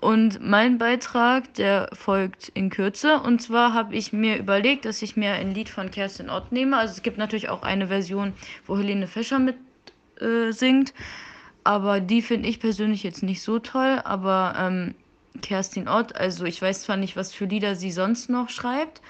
[0.00, 3.20] Und mein Beitrag, der folgt in Kürze.
[3.20, 6.76] Und zwar habe ich mir überlegt, dass ich mir ein Lied von Kerstin Ott nehme.
[6.76, 8.32] Also es gibt natürlich auch eine Version,
[8.66, 9.56] wo Helene Fischer mit
[10.20, 10.92] äh, singt.
[11.66, 14.00] Aber die finde ich persönlich jetzt nicht so toll.
[14.04, 14.94] Aber ähm,
[15.42, 19.00] Kerstin Ott, also ich weiß zwar nicht, was für Lieder sie sonst noch schreibt.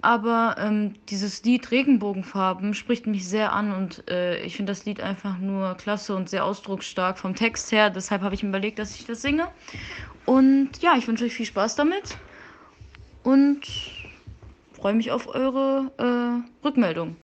[0.00, 5.02] Aber ähm, dieses Lied Regenbogenfarben spricht mich sehr an und äh, ich finde das Lied
[5.02, 7.90] einfach nur klasse und sehr ausdrucksstark vom Text her.
[7.90, 9.48] Deshalb habe ich mir überlegt, dass ich das singe.
[10.24, 12.16] Und ja, ich wünsche euch viel Spaß damit
[13.22, 13.60] und
[14.72, 17.16] freue mich auf eure äh, Rückmeldung.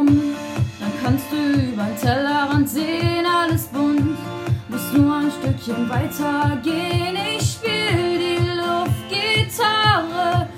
[0.00, 0.06] Um,
[0.80, 4.18] dann kannst du übern Tellerrand sehen, alles bunt.
[4.68, 7.16] Musst nur ein Stückchen weiter gehen.
[7.38, 10.48] Ich spiel die Luftgitarre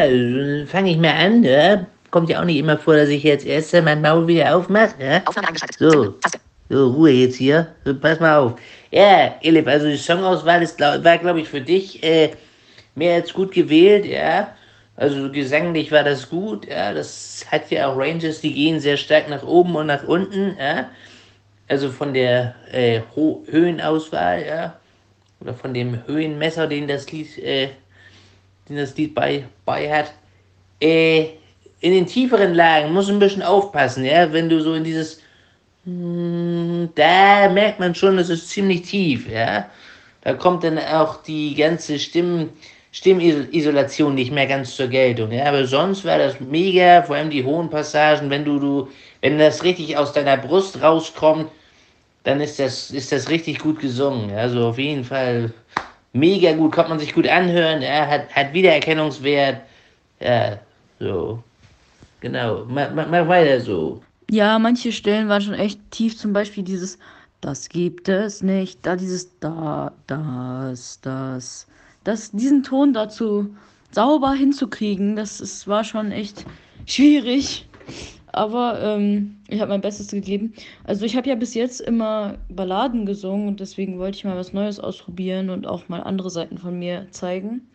[0.00, 1.86] Ja, fange ich mal an, ne?
[2.10, 5.22] Kommt ja auch nicht immer vor, dass ich jetzt erst mein Maul wieder aufmache, ne?
[5.26, 5.78] Aufnahme eingeschaltet.
[5.78, 6.14] So.
[6.70, 7.66] So, Ruhe jetzt hier.
[7.84, 8.54] So, pass mal auf.
[8.90, 12.30] Ja, Elif, also die Songauswahl ist, war, glaube ich, für dich äh,
[12.94, 14.54] mehr als gut gewählt, ja.
[14.96, 16.94] Also gesanglich war das gut, ja.
[16.94, 20.88] Das hat ja auch Ranges, die gehen sehr stark nach oben und nach unten, ja.
[21.68, 24.76] also von der äh, Höhenauswahl, ja,
[25.40, 27.68] oder von dem Höhenmesser, den das Lied, äh,
[28.70, 30.12] den das Lied bei, bei hat.
[30.80, 31.26] Äh,
[31.80, 35.20] in den tieferen Lagen muss ein bisschen aufpassen, ja, wenn du so in dieses,
[35.84, 39.68] mm, da merkt man schon, es ist ziemlich tief, ja.
[40.22, 42.50] Da kommt dann auch die ganze Stimm,
[42.92, 45.46] Stimmisolation nicht mehr ganz zur Geltung, ja.
[45.46, 48.88] Aber sonst war das mega, vor allem die hohen Passagen, wenn du, du,
[49.22, 51.50] wenn das richtig aus deiner Brust rauskommt,
[52.24, 54.30] dann ist das, ist das richtig gut gesungen.
[54.32, 55.52] Also auf jeden Fall
[56.12, 59.62] mega gut, kommt man sich gut anhören, ja, hat, hat Wiedererkennungswert.
[60.20, 60.58] Ja,
[60.98, 61.42] so.
[62.20, 64.02] Genau, mach, mach, mach weiter so.
[64.30, 66.98] Ja, manche Stellen waren schon echt tief, zum Beispiel dieses
[67.40, 71.66] Das gibt es nicht, da dieses Da, das, das.
[72.04, 73.54] das diesen Ton dazu
[73.90, 76.44] sauber hinzukriegen, das ist, war schon echt
[76.86, 77.66] schwierig.
[78.32, 80.52] Aber ähm, ich habe mein Bestes gegeben.
[80.84, 84.52] Also ich habe ja bis jetzt immer Balladen gesungen und deswegen wollte ich mal was
[84.52, 87.68] Neues ausprobieren und auch mal andere Seiten von mir zeigen.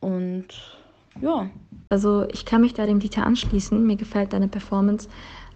[0.00, 0.46] Und
[1.20, 1.48] ja.
[1.88, 3.84] Also ich kann mich da dem Dieter anschließen.
[3.84, 5.08] Mir gefällt deine Performance.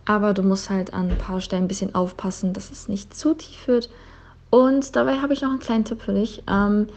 [0.04, 3.34] Aber du musst halt an ein paar Stellen ein bisschen aufpassen, dass es nicht zu
[3.34, 3.88] tief wird.
[4.50, 6.42] Und dabei habe ich noch einen kleinen Tipp für dich.
[6.48, 6.88] Ähm,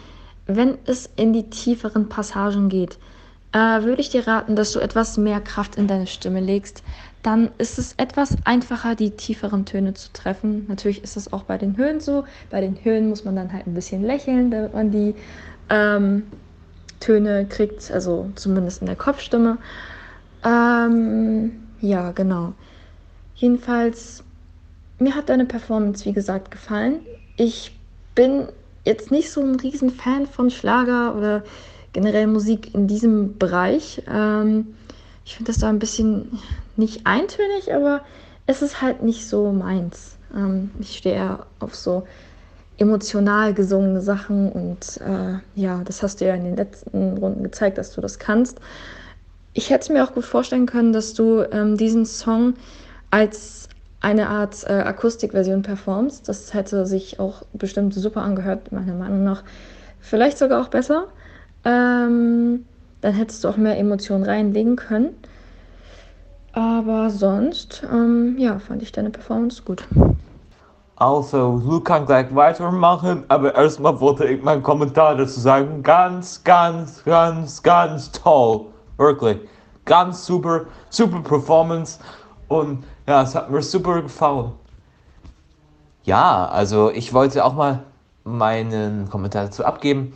[0.45, 2.97] wenn es in die tieferen Passagen geht,
[3.53, 6.83] äh, würde ich dir raten, dass du etwas mehr Kraft in deine Stimme legst.
[7.23, 10.65] Dann ist es etwas einfacher, die tieferen Töne zu treffen.
[10.67, 12.25] Natürlich ist es auch bei den Höhen so.
[12.49, 15.15] Bei den Höhen muss man dann halt ein bisschen lächeln, damit man die
[15.69, 16.23] ähm,
[16.99, 19.57] Töne kriegt, also zumindest in der Kopfstimme.
[20.43, 21.51] Ähm,
[21.81, 22.53] ja, genau.
[23.35, 24.23] Jedenfalls,
[24.99, 26.99] mir hat deine Performance, wie gesagt, gefallen.
[27.35, 27.77] Ich
[28.15, 28.47] bin
[28.83, 31.43] jetzt nicht so ein riesen Fan von Schlager oder
[31.93, 34.01] generell Musik in diesem Bereich.
[34.11, 34.75] Ähm,
[35.27, 36.39] ich finde das da ein bisschen
[36.77, 37.99] nicht eintönig, aber
[38.45, 40.15] es ist halt nicht so meins.
[40.33, 42.07] Ähm, ich stehe eher auf so
[42.77, 47.77] emotional gesungene Sachen und äh, ja, das hast du ja in den letzten Runden gezeigt,
[47.77, 48.61] dass du das kannst.
[49.51, 52.53] Ich hätte mir auch gut vorstellen können, dass du ähm, diesen Song
[53.11, 53.67] als
[53.99, 56.29] eine Art äh, Akustikversion performst.
[56.29, 59.43] Das hätte sich auch bestimmt super angehört, meiner Meinung nach.
[59.99, 61.07] Vielleicht sogar auch besser.
[61.65, 62.63] Ähm,
[63.01, 65.15] dann hättest du auch mehr Emotionen reinlegen können.
[66.53, 69.87] Aber sonst, ähm, ja, fand ich deine Performance gut.
[70.95, 75.83] Also, Lu kann gleich weitermachen, aber erstmal wollte ich meinen Kommentar dazu sagen.
[75.83, 78.65] Ganz, ganz, ganz, ganz toll.
[78.97, 79.37] Wirklich.
[79.85, 81.99] Ganz super, super Performance.
[82.47, 84.53] Und ja, es hat mir super gefallen.
[86.03, 87.83] Ja, also ich wollte auch mal
[88.23, 90.13] meinen Kommentar dazu abgeben.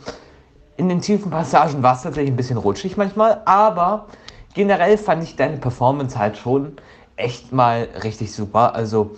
[0.76, 4.06] In den tiefen Passagen war es tatsächlich ein bisschen rutschig manchmal, aber
[4.54, 6.76] generell fand ich deine Performance halt schon
[7.16, 8.74] echt mal richtig super.
[8.74, 9.16] Also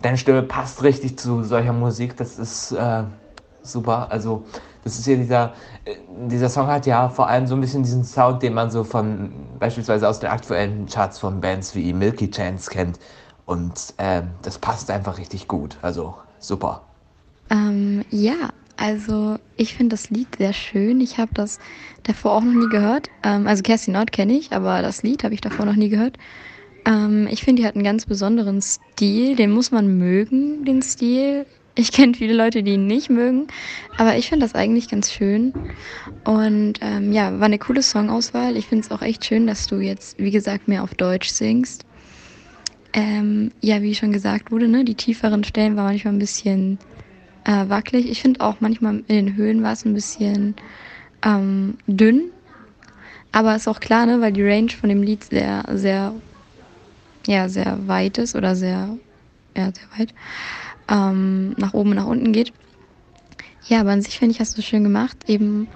[0.00, 3.04] deine Stimme passt richtig zu solcher Musik, das ist äh,
[3.62, 4.10] super.
[4.10, 4.44] Also
[4.84, 5.52] das ist ja dieser,
[5.84, 5.96] äh,
[6.28, 9.32] dieser Song hat ja vor allem so ein bisschen diesen Sound, den man so von
[9.58, 12.98] beispielsweise aus den aktuellen Charts von Bands wie Milky Chance kennt.
[13.46, 15.76] Und äh, das passt einfach richtig gut.
[15.82, 16.82] Also super.
[17.50, 21.00] Ähm, ja, also ich finde das Lied sehr schön.
[21.00, 21.58] Ich habe das
[22.02, 23.10] davor auch noch nie gehört.
[23.22, 26.18] Ähm, also Kerstin Nord kenne ich, aber das Lied habe ich davor noch nie gehört.
[26.84, 29.36] Ähm, ich finde, die hat einen ganz besonderen Stil.
[29.36, 31.46] Den muss man mögen, den Stil.
[31.76, 33.48] Ich kenne viele Leute, die ihn nicht mögen,
[33.96, 35.54] aber ich finde das eigentlich ganz schön.
[36.24, 38.56] Und ähm, ja, war eine coole Songauswahl.
[38.56, 41.84] Ich finde es auch echt schön, dass du jetzt, wie gesagt, mehr auf Deutsch singst.
[42.92, 46.78] Ähm, ja, wie schon gesagt wurde, ne, die tieferen Stellen waren manchmal ein bisschen
[47.44, 48.10] äh, wackelig.
[48.10, 50.54] Ich finde auch manchmal in den Höhen war es ein bisschen
[51.24, 52.30] ähm, dünn.
[53.32, 56.14] Aber ist auch klar, ne, weil die Range von dem Lied sehr, sehr,
[57.26, 58.96] ja, sehr weit ist oder sehr,
[59.56, 60.14] ja, sehr weit
[60.88, 62.52] ähm, nach oben und nach unten geht.
[63.66, 65.68] Ja, aber an sich finde ich, hast du schön gemacht, eben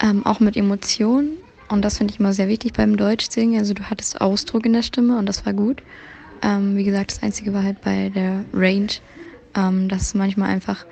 [0.00, 1.36] ähm, auch mit Emotionen.
[1.68, 3.58] Und das finde ich immer sehr wichtig beim Deutschsingen.
[3.58, 5.82] Also du hattest Ausdruck in der Stimme und das war gut.
[6.42, 8.88] Ähm, wie gesagt, das Einzige war halt bei der Range,
[9.54, 10.86] ähm, dass es manchmal einfach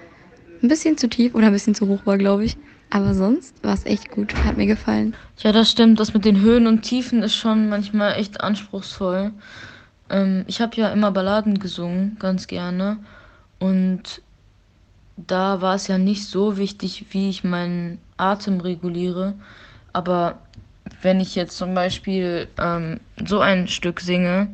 [0.63, 2.57] ein bisschen zu tief oder ein bisschen zu hoch war, glaube ich.
[2.91, 5.17] Aber sonst war es echt gut, hat mir gefallen.
[5.41, 5.99] Ja, das stimmt.
[5.99, 9.33] Das mit den Höhen und Tiefen ist schon manchmal echt anspruchsvoll.
[10.09, 12.99] Ähm, ich habe ja immer Balladen gesungen, ganz gerne.
[13.59, 14.23] Und
[15.17, 19.35] da war es ja nicht so wichtig, wie ich meinen Atem reguliere.
[19.93, 20.39] Aber
[21.03, 24.49] wenn ich jetzt zum Beispiel ähm, so ein Stück singe,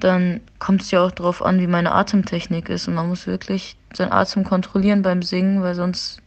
[0.00, 2.88] dann kommt es ja auch darauf an, wie meine Atemtechnik ist.
[2.88, 6.20] Und man muss wirklich seinen Atem kontrollieren beim Singen, weil sonst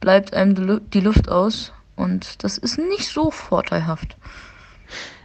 [0.00, 1.72] bleibt einem die Luft aus.
[1.96, 4.16] Und das ist nicht so vorteilhaft.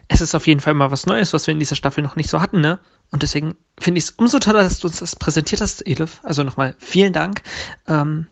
[0.08, 2.30] Es ist auf jeden Fall mal was Neues, was wir in dieser Staffel noch nicht
[2.30, 2.80] so hatten, ne?
[3.12, 6.20] Und deswegen finde ich es umso toller, dass du uns das präsentiert hast, Elif.
[6.24, 7.42] Also nochmal vielen Dank.
[7.88, 8.28] Ähm,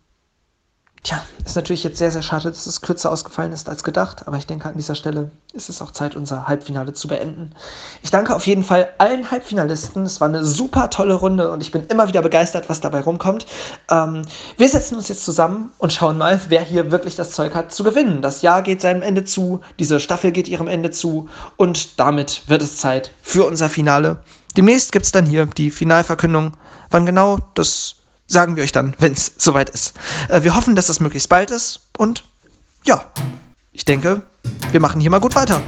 [1.03, 4.37] Tja, ist natürlich jetzt sehr, sehr schade, dass es kürzer ausgefallen ist als gedacht, aber
[4.37, 7.51] ich denke, an dieser Stelle ist es auch Zeit, unser Halbfinale zu beenden.
[8.01, 10.03] Ich danke auf jeden Fall allen Halbfinalisten.
[10.03, 13.45] Es war eine super tolle Runde und ich bin immer wieder begeistert, was dabei rumkommt.
[13.89, 14.23] Ähm,
[14.57, 17.83] wir setzen uns jetzt zusammen und schauen mal, wer hier wirklich das Zeug hat zu
[17.83, 18.21] gewinnen.
[18.21, 22.63] Das Jahr geht seinem Ende zu, diese Staffel geht ihrem Ende zu und damit wird
[22.63, 24.19] es Zeit für unser Finale.
[24.57, 26.53] Demnächst gibt es dann hier die Finalverkündung.
[26.89, 27.96] Wann genau, das
[28.27, 29.93] sagen wir euch dann, wenn es soweit ist.
[30.29, 32.25] Äh, wir hoffen, dass das möglichst bald ist und
[32.83, 33.05] ja,
[33.71, 34.23] ich denke,
[34.71, 35.61] wir machen hier mal gut weiter.